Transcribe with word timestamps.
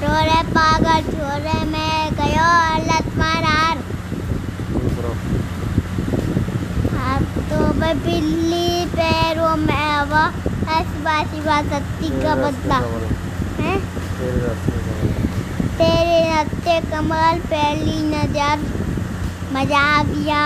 छोरे 0.00 0.40
पागल 0.54 1.02
छोरे 1.10 1.58
में 1.66 2.14
गयो 2.18 2.48
लत 2.86 3.06
मारार 3.18 3.76
अब 7.04 7.22
तो 7.50 7.58
भाई 7.80 7.94
बिल्ली 8.06 8.70
पैरों 8.94 9.54
में 9.56 10.10
वो 10.10 10.22
आसपासी 10.74 11.40
बात 11.46 11.64
सत्ती 11.72 12.08
का 12.22 12.34
बदला। 12.42 12.78
है? 13.60 13.74
तेरे 15.78 16.18
नत्ते 16.30 16.80
कमल 16.90 17.40
पहली 17.52 17.98
नज़र 18.10 18.56
मज़ा 19.54 19.80
आ 19.90 20.02
गया। 20.12 20.42